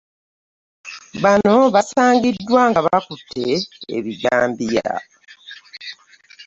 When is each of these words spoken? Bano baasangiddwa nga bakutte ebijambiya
Bano 1.23 1.55
baasangiddwa 1.73 2.61
nga 2.69 2.81
bakutte 2.87 3.45
ebijambiya 3.95 4.91